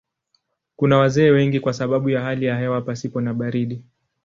Kuna 0.75 0.97
wazee 0.97 1.29
wengi 1.31 1.59
kwa 1.59 1.73
sababu 1.73 2.09
ya 2.09 2.21
hali 2.21 2.45
ya 2.45 2.59
hewa 2.59 2.81
pasipo 2.81 3.21
na 3.21 3.33
baridi. 3.33 3.83